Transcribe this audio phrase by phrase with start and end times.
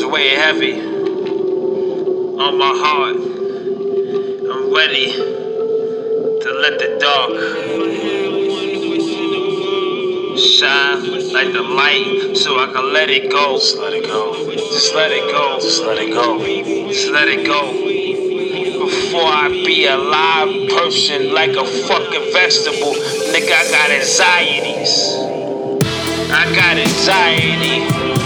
[0.00, 0.80] heavy
[2.40, 3.16] on my heart.
[3.16, 7.32] I'm ready to let the dark
[10.38, 13.58] shine like the light so I can let it go.
[13.58, 14.32] Just let it go.
[14.32, 15.58] Just let it go.
[15.60, 16.38] Just let it go.
[16.88, 17.72] Just let it go.
[18.86, 22.94] Before I be a live person like a fucking vegetable,
[23.32, 25.12] nigga, I got anxieties.
[26.32, 28.21] I got anxiety.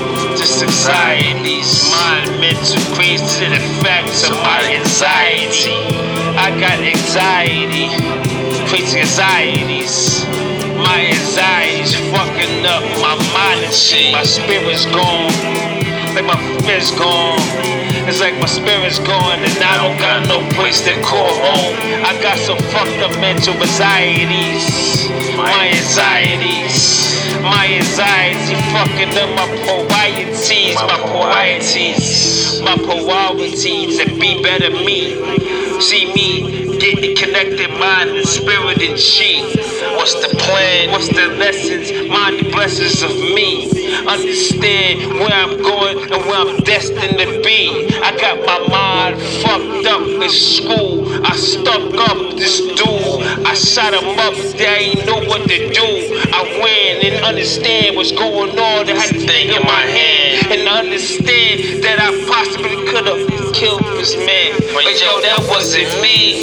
[0.46, 1.90] Just anxieties.
[1.90, 5.74] Mind mental the effects of my anxiety.
[6.38, 7.90] I got anxiety.
[8.70, 10.22] Creates anxieties.
[10.78, 14.14] My anxiety's fucking up my mind and shit.
[14.14, 15.34] My spirit's gone.
[16.14, 17.42] Like my spirit's gone.
[18.06, 21.74] It's like my spirit's gone and I don't got no place to call home.
[22.06, 25.10] I got some fucked up mental anxieties.
[25.34, 27.02] My anxieties.
[27.42, 29.48] My anxiety fucking up my
[30.46, 30.76] priorities.
[30.76, 32.60] My priorities.
[32.62, 35.80] My priorities to be better me.
[35.80, 39.42] See me getting connected, mind and spirit and chi.
[39.96, 40.90] What's the plan?
[40.90, 41.90] What's the lessons?
[42.08, 43.66] Mind the blessings of me.
[44.06, 47.88] Understand where I'm going and where I'm destined to be.
[48.02, 51.26] I got my mind fucked up in school.
[51.26, 53.46] I stuck up this dude.
[53.46, 55.88] I shot him up, they ain't know what to do.
[56.32, 58.88] I win and understand what's going on.
[58.88, 60.15] I had the thing in my hand and
[60.86, 64.54] understand that I possibly could have killed this man.
[64.70, 66.38] But yo, that wasn't me.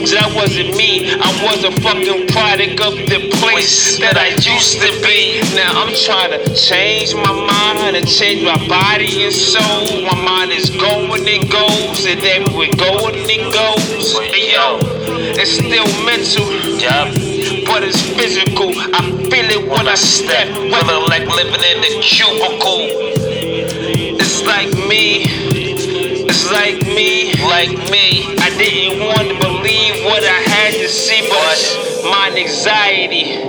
[0.00, 1.12] So that wasn't me.
[1.12, 5.44] I was a fucking product of the place that I used to be.
[5.52, 10.08] Now I'm trying to change my mind and change my body and soul.
[10.08, 14.16] My mind is going, it goes, and then we go and it goes.
[14.32, 14.80] Hey, yo,
[15.36, 16.48] it's still mental.
[16.80, 17.12] Yup.
[17.68, 18.72] But it's physical.
[18.96, 20.48] I feel it when I step.
[20.48, 23.29] Feeling like living in the cubicle.
[24.32, 25.26] It's like me.
[26.30, 28.30] It's like me, like me.
[28.38, 31.58] I didn't want to believe what I had to see, but
[32.06, 33.42] my anxiety,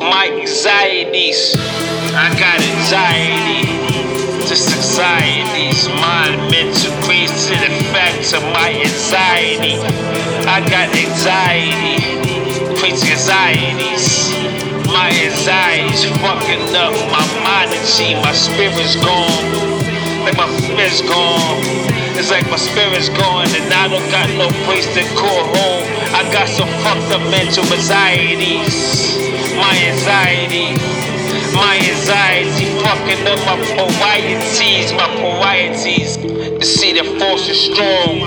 [0.00, 1.52] my anxieties.
[2.16, 3.68] I got anxiety,
[4.48, 5.84] just anxieties.
[6.00, 9.76] Mind mental creates the effects of my anxiety.
[10.48, 12.00] I got anxiety,
[12.80, 14.32] creates anxieties.
[14.88, 19.75] My anxiety's fucking up my mind and see My spirit's gone
[20.26, 21.62] like my spirit's gone.
[22.18, 25.86] It's like my spirit's gone and I don't got no place to call home.
[26.10, 29.22] I got some fucked up mental anxieties.
[29.54, 30.74] My anxiety,
[31.54, 35.06] my anxiety fucking up my priorities, my.
[36.56, 38.18] You see the force is strong.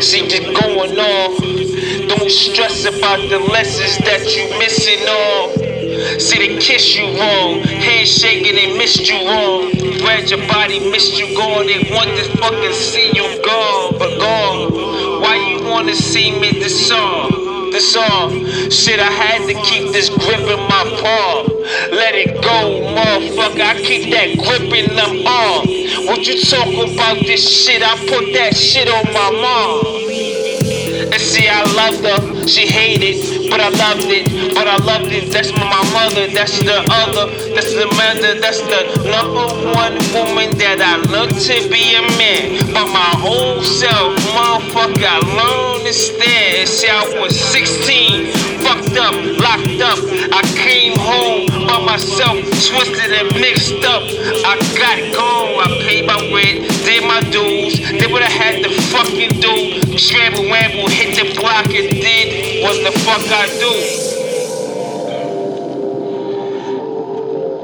[0.00, 2.08] See just going on.
[2.08, 5.59] Don't stress about the lessons that you missing on.
[6.20, 9.72] See they kiss you wrong, handshaking they missed you wrong.
[9.72, 11.66] Glad your body missed you gone.
[11.66, 14.70] They want to fucking see you gone, but gone.
[15.22, 17.70] Why you wanna see me disarm?
[17.72, 18.44] Disarm.
[18.70, 21.46] Shit, I had to keep this grip in my palm.
[21.90, 23.62] Let it go, motherfucker.
[23.62, 25.64] I keep that grip in them arm.
[26.06, 27.82] What you talk about this shit?
[27.82, 30.00] I put that shit on my mom.
[31.12, 32.46] And see, I loved her.
[32.46, 34.54] She hated, but I loved it.
[34.54, 35.32] But I loved it.
[35.32, 36.30] That's my mother.
[36.30, 37.26] That's the other.
[37.52, 38.38] That's the mother.
[38.38, 38.80] That's the
[39.10, 42.62] number one woman that I look to be a man.
[42.72, 46.68] But my whole self, motherfucker, I learned to stand.
[46.68, 48.30] See, I was 16,
[48.62, 49.98] fucked up, locked up.
[50.30, 54.06] I came home by myself, twisted and mixed up.
[54.46, 55.58] I got gone.
[55.60, 57.78] I paid my rent, did my dues.
[57.78, 59.98] Did what I had to fucking do.
[59.98, 63.72] Scramble, ramble, hit the block and did what the fuck I do.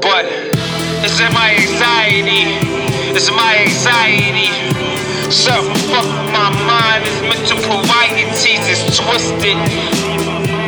[0.00, 0.24] But
[1.04, 2.56] it's in my anxiety.
[3.12, 4.48] It's my anxiety.
[5.30, 7.04] Something fuck my mind.
[7.04, 9.58] It's mental varieties is twisted.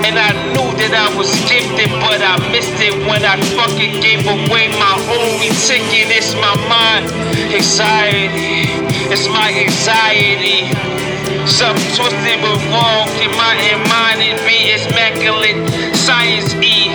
[0.05, 4.29] And I knew that I was gifted, but I missed it when I fucking gave
[4.29, 6.13] away my only ticket.
[6.13, 7.09] It's my mind
[7.53, 8.69] anxiety.
[9.09, 11.08] It's my anxiety.
[11.49, 15.97] Something twisted but wrong in my in mind it be immaculate.
[15.97, 16.89] Science E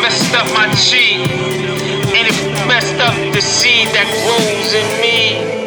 [0.00, 1.18] messed up my chi.
[2.16, 5.66] And it messed up the seed that grows in me.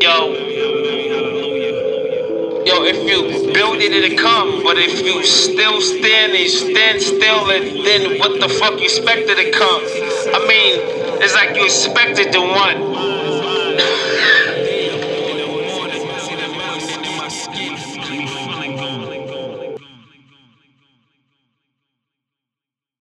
[0.00, 1.20] Yo, yo, yo,
[2.64, 4.62] yo, if you build it, it'll come.
[4.64, 9.36] But if you still stand and stand still, and then what the fuck you expected
[9.36, 9.82] to come?
[10.34, 13.11] I mean, it's like you expected to want.